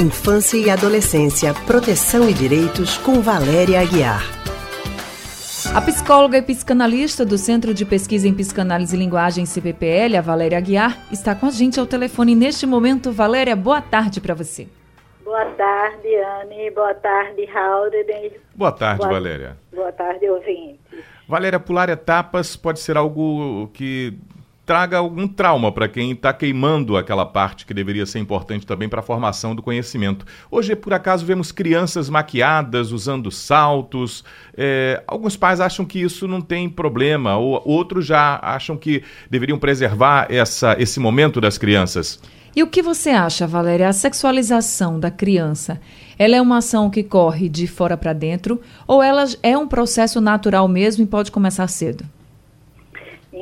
[0.00, 4.22] Infância e Adolescência, Proteção e Direitos, com Valéria Aguiar.
[5.74, 10.56] A psicóloga e psicanalista do Centro de Pesquisa em Psicanálise e Linguagem CPPL, a Valéria
[10.56, 13.12] Aguiar, está com a gente ao telefone neste momento.
[13.12, 14.66] Valéria, boa tarde para você.
[15.22, 16.70] Boa tarde, Anne.
[16.70, 17.90] Boa tarde, Raul.
[18.54, 19.58] Boa tarde, boa, Valéria.
[19.70, 20.80] Boa tarde, ouvinte.
[21.28, 24.18] Valéria, pular etapas pode ser algo que
[24.70, 29.00] traga algum trauma para quem está queimando aquela parte que deveria ser importante também para
[29.00, 30.24] a formação do conhecimento.
[30.48, 34.22] Hoje, por acaso, vemos crianças maquiadas, usando saltos.
[34.56, 39.58] É, alguns pais acham que isso não tem problema, ou outros já acham que deveriam
[39.58, 42.20] preservar essa, esse momento das crianças.
[42.54, 43.88] E o que você acha, Valéria?
[43.88, 45.80] A sexualização da criança,
[46.16, 50.20] ela é uma ação que corre de fora para dentro ou ela é um processo
[50.20, 52.04] natural mesmo e pode começar cedo?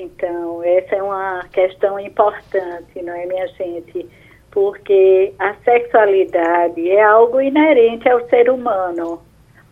[0.00, 4.08] Então, essa é uma questão importante, não é, minha gente?
[4.52, 9.20] Porque a sexualidade é algo inerente ao ser humano,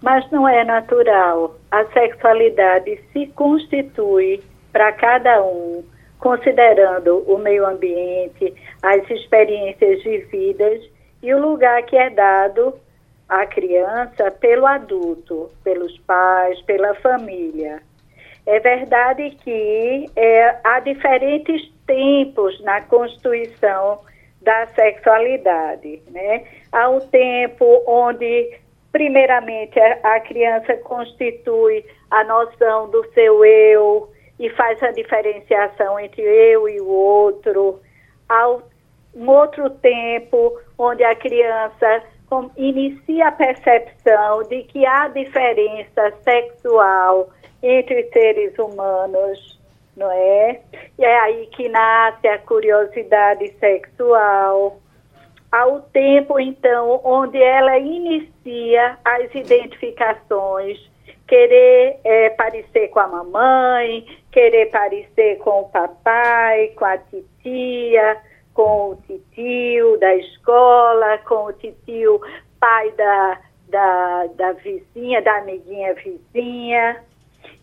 [0.03, 1.55] mas não é natural.
[1.71, 5.85] A sexualidade se constitui para cada um,
[6.19, 8.53] considerando o meio ambiente,
[8.83, 10.83] as experiências vividas
[11.23, 12.75] e o lugar que é dado
[13.29, 17.81] à criança pelo adulto, pelos pais, pela família.
[18.47, 24.01] É verdade que é, há diferentes tempos na constituição
[24.41, 26.45] da sexualidade, né?
[26.71, 28.57] Há um tempo onde,
[28.93, 34.09] primeiramente, a criança constitui a noção do seu eu
[34.39, 37.81] e faz a diferenciação entre eu e o outro.
[38.29, 38.49] Há
[39.13, 42.05] um outro tempo onde a criança
[42.57, 47.31] inicia a percepção de que há diferença sexual
[47.63, 49.59] entre seres humanos,
[49.97, 50.61] não é?
[50.99, 54.79] E é aí que nasce a curiosidade sexual.
[55.51, 60.79] Há o tempo, então, onde ela inicia as identificações,
[61.27, 68.19] querer é, parecer com a mamãe, querer parecer com o papai, com a titia,
[68.53, 72.21] com o titio da escola, com o titio
[72.59, 77.05] pai da, da, da vizinha, da amiguinha vizinha.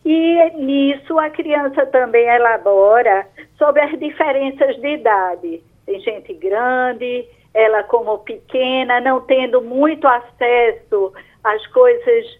[0.06, 3.26] E nisso a criança também elabora
[3.58, 5.64] sobre as diferenças de idade.
[5.86, 11.14] Tem gente grande, ela como pequena, não tendo muito acesso
[11.44, 12.40] às coisas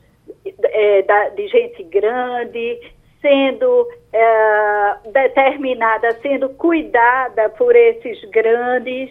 [0.64, 2.80] é, da, de gente grande,
[3.22, 9.10] sendo é, determinada, sendo cuidada por esses grandes,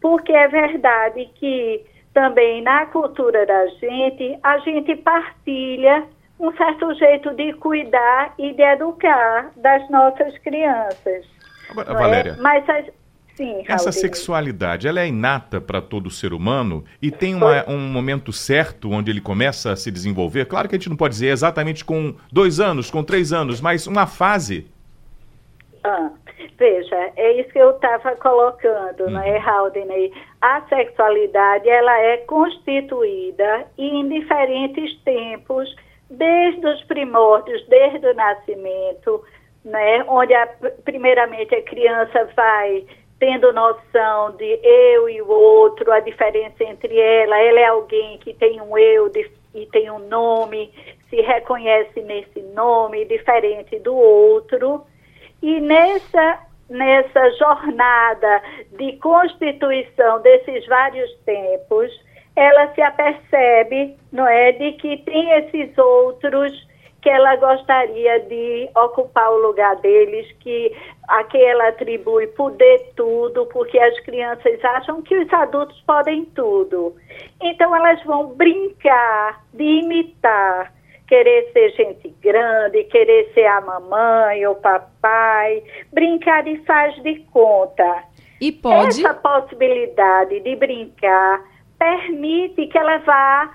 [0.00, 6.04] porque é verdade que também na cultura da gente, a gente partilha
[6.38, 11.26] um certo jeito de cuidar e de educar das nossas crianças.
[11.68, 12.36] Agora, Valéria, é?
[12.40, 12.86] mas as,
[13.34, 18.32] sim, essa sexualidade, ela é inata para todo ser humano e tem uma, um momento
[18.32, 20.46] certo onde ele começa a se desenvolver?
[20.46, 23.86] Claro que a gente não pode dizer exatamente com dois anos, com três anos, mas
[23.86, 24.66] uma fase.
[25.82, 26.10] Ah,
[26.56, 29.10] veja, é isso que eu estava colocando, uhum.
[29.10, 30.12] não é, Haldane?
[30.40, 35.68] A sexualidade, ela é constituída em diferentes tempos
[36.10, 39.22] desde os primórdios, desde o nascimento,
[39.64, 40.48] né, onde a,
[40.84, 42.86] primeiramente a criança vai
[43.18, 48.32] tendo noção de eu e o outro, a diferença entre ela, ela é alguém que
[48.32, 50.72] tem um eu de, e tem um nome,
[51.10, 54.84] se reconhece nesse nome, diferente do outro.
[55.42, 56.38] E nessa,
[56.68, 58.42] nessa jornada
[58.78, 61.90] de constituição desses vários tempos,
[62.38, 66.68] ela se apercebe, não é, de que tem esses outros
[67.00, 70.72] que ela gostaria de ocupar o lugar deles, que
[71.08, 76.94] a quem ela atribui poder tudo, porque as crianças acham que os adultos podem tudo.
[77.40, 80.72] Então elas vão brincar de imitar,
[81.06, 85.62] querer ser gente grande, querer ser a mamãe ou papai,
[85.92, 88.04] brincar de faz de conta.
[88.40, 91.42] E pode essa possibilidade de brincar
[91.78, 93.54] permite que ela vá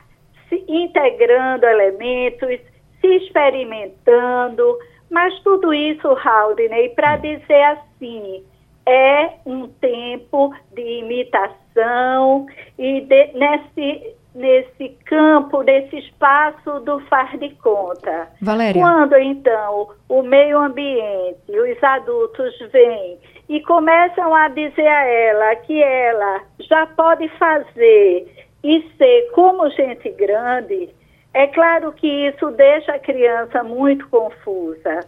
[0.49, 2.59] se integrando elementos,
[3.01, 4.77] se experimentando,
[5.09, 8.43] mas tudo isso, Haldane, para dizer assim,
[8.85, 12.45] é um tempo de imitação
[12.77, 18.27] e de, nesse, nesse campo, nesse espaço do faz de conta.
[18.41, 18.81] Valéria.
[18.81, 23.19] Quando então o meio ambiente, os adultos vêm
[23.49, 30.09] e começam a dizer a ela que ela já pode fazer e ser como gente
[30.11, 30.89] grande,
[31.33, 34.99] é claro que isso deixa a criança muito confusa.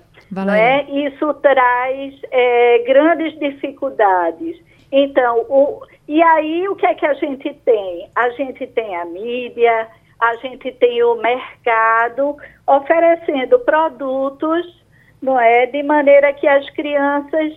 [0.59, 0.83] É?
[1.07, 4.57] Isso traz é, grandes dificuldades.
[4.91, 8.09] Então, o, e aí o que é que a gente tem?
[8.15, 9.87] A gente tem a mídia,
[10.19, 12.37] a gente tem o mercado
[12.67, 14.83] oferecendo produtos,
[15.21, 17.53] não é, de maneira que as crianças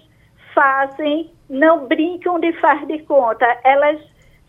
[0.55, 4.01] fazem, não brincam de faz de conta, elas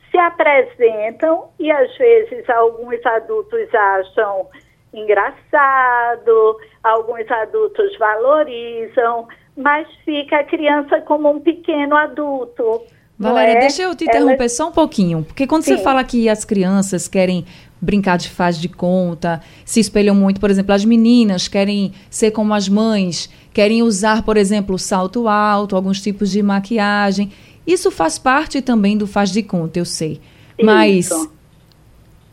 [0.09, 4.47] se apresentam e às vezes alguns adultos acham
[4.93, 9.27] engraçado, alguns adultos valorizam,
[9.59, 12.81] mas fica a criança como um pequeno adulto.
[13.17, 13.59] Valéria, é?
[13.59, 14.49] deixa eu te interromper Ela...
[14.49, 15.75] só um pouquinho, porque quando Sim.
[15.75, 17.45] você fala que as crianças querem
[17.81, 22.53] brincar de faz de conta, se espelham muito, por exemplo, as meninas querem ser como
[22.53, 27.31] as mães, querem usar, por exemplo, salto alto, alguns tipos de maquiagem.
[27.67, 30.21] Isso faz parte também do faz de conta, eu sei.
[30.61, 31.31] Mas Isso.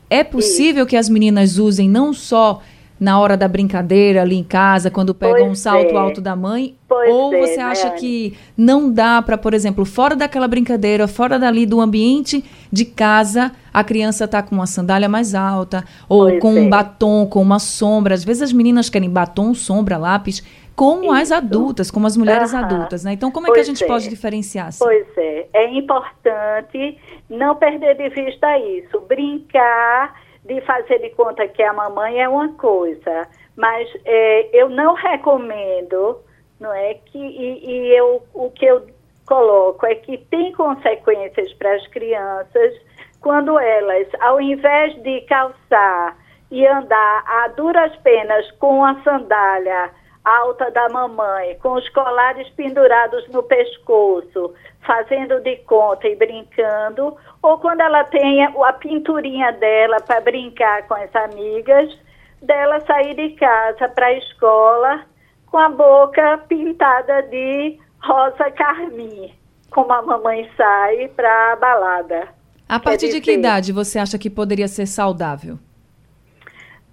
[0.09, 0.91] é possível Isso.
[0.91, 2.63] que as meninas usem não só
[2.99, 5.97] na hora da brincadeira ali em casa, quando pegam pois um salto é.
[5.97, 6.75] alto da mãe?
[6.89, 7.97] Pois ou é, você acha né?
[7.97, 13.53] que não dá para, por exemplo, fora daquela brincadeira, fora dali do ambiente de casa,
[13.73, 16.61] a criança tá com uma sandália mais alta, ou pois com é.
[16.61, 18.15] um batom, com uma sombra.
[18.15, 20.43] Às vezes as meninas querem batom, sombra, lápis,
[20.75, 21.13] como Isso.
[21.13, 22.59] as adultas, como as mulheres uhum.
[22.59, 23.13] adultas, né?
[23.13, 23.87] Então, como é que a gente é.
[23.87, 24.69] pode diferenciar?
[24.69, 24.85] Assim?
[24.85, 26.99] Pois é, é importante
[27.29, 29.01] não perder de vista isso.
[29.09, 30.15] Brincar
[30.47, 36.21] de fazer de conta que a mamãe é uma coisa, mas é, eu não recomendo,
[36.61, 38.87] não é que e, e, eu o que eu
[39.27, 42.75] coloco é que tem consequências para as crianças
[43.21, 46.17] quando elas, ao invés de calçar
[46.51, 49.91] e andar a duras penas com a sandália
[50.27, 54.53] alta da mamãe, com os colares pendurados no pescoço,
[54.85, 60.95] fazendo de conta e brincando, ou quando ela tem a pinturinha dela para brincar com
[60.95, 61.97] as amigas,
[62.43, 65.05] dela sair de casa para a escola
[65.47, 69.33] com a boca pintada de rosa carmim,
[69.71, 72.29] como a mamãe sai para a balada.
[72.69, 75.57] A partir de que idade você acha que poderia ser saudável?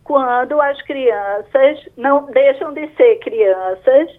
[0.03, 4.09] Quando as crianças não deixam de ser crianças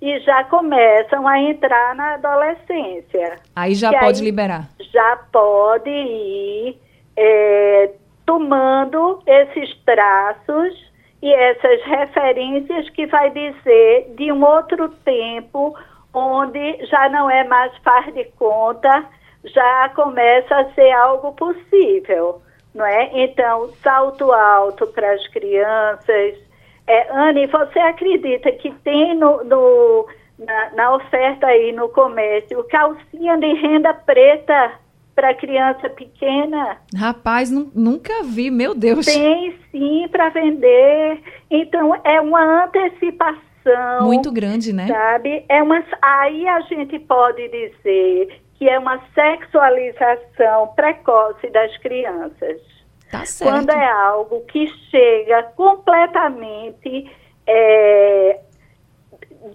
[0.00, 3.38] e já começam a entrar na adolescência.
[3.54, 4.68] Aí já pode aí liberar.
[4.92, 6.78] Já pode ir
[7.16, 7.90] é,
[8.26, 10.92] tomando esses traços
[11.22, 15.74] e essas referências que vai dizer de um outro tempo
[16.12, 19.06] onde já não é mais faz de conta,
[19.44, 22.40] já começa a ser algo possível
[22.74, 23.10] não é?
[23.14, 26.34] Então, salto alto para as crianças.
[26.86, 30.06] É, Anne, você acredita que tem no, no
[30.38, 34.72] na, na, oferta aí no comércio calcinha de renda preta
[35.14, 36.78] para criança pequena?
[36.94, 39.06] Rapaz, nunca vi, meu Deus.
[39.06, 41.22] Tem sim para vender.
[41.50, 44.02] Então, é uma antecipação.
[44.02, 44.88] Muito grande, né?
[44.88, 45.44] Sabe?
[45.48, 52.60] É uma, aí a gente pode dizer que é uma sexualização precoce das crianças.
[53.10, 53.50] Tá certo.
[53.50, 57.10] Quando é algo que chega completamente
[57.46, 58.40] é,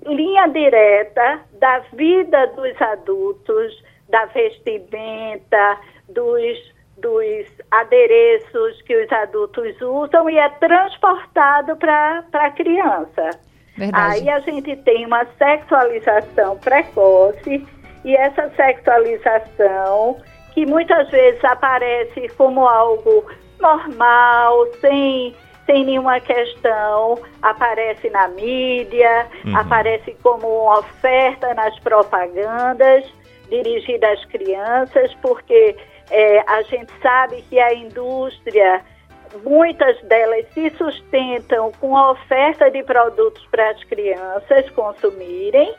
[0.05, 5.77] linha direta da vida dos adultos, da vestimenta,
[6.09, 13.29] dos, dos adereços que os adultos usam e é transportado para a criança.
[13.77, 14.21] Verdade.
[14.21, 17.65] Aí a gente tem uma sexualização precoce
[18.03, 20.17] e essa sexualização
[20.53, 23.25] que muitas vezes aparece como algo
[23.59, 25.35] normal, sem,
[25.65, 29.57] sem nenhuma questão, aparece na mídia, uhum.
[29.57, 33.05] aparece como uma oferta nas propagandas
[33.49, 35.75] dirigidas às crianças, porque
[36.09, 38.81] é, a gente sabe que a indústria,
[39.43, 45.73] muitas delas se sustentam com a oferta de produtos para as crianças consumirem,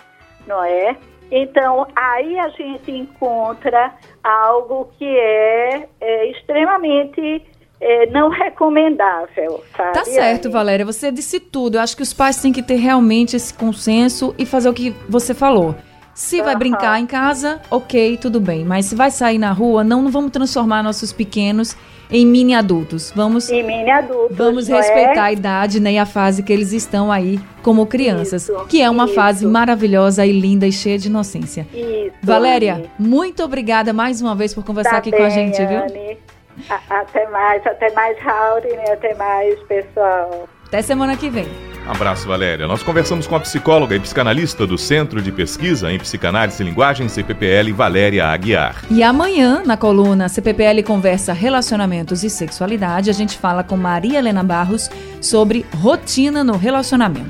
[0.46, 0.96] não é?
[1.30, 7.42] Então, aí a gente encontra algo que é, é extremamente
[7.80, 9.92] é, não recomendável, sabe?
[9.92, 10.84] Tá certo, Valéria.
[10.84, 11.76] Você disse tudo.
[11.76, 14.90] Eu acho que os pais têm que ter realmente esse consenso e fazer o que
[15.08, 15.74] você falou.
[16.20, 18.62] Se vai brincar em casa, ok, tudo bem.
[18.62, 21.74] Mas se vai sair na rua, não, não vamos transformar nossos pequenos
[22.10, 23.10] em mini adultos.
[23.16, 24.36] Vamos em mini adultos.
[24.36, 25.28] Vamos respeitar é?
[25.28, 28.90] a idade né, e a fase que eles estão aí como crianças, isso, que é
[28.90, 29.14] uma isso.
[29.14, 31.66] fase maravilhosa e linda e cheia de inocência.
[31.72, 35.56] Isso, Valéria, muito obrigada mais uma vez por conversar tá aqui bem, com a gente,
[35.64, 35.80] viu?
[36.90, 38.92] até mais, até mais, Raul, né?
[38.92, 40.46] Até mais, pessoal.
[40.66, 41.69] Até semana que vem.
[41.90, 42.68] Abraço, Valéria.
[42.68, 47.08] Nós conversamos com a psicóloga e psicanalista do Centro de Pesquisa em Psicanálise e Linguagem,
[47.08, 48.84] CPPL, Valéria Aguiar.
[48.88, 54.44] E amanhã, na coluna CPPL Conversa Relacionamentos e Sexualidade, a gente fala com Maria Helena
[54.44, 54.88] Barros
[55.20, 57.28] sobre rotina no relacionamento.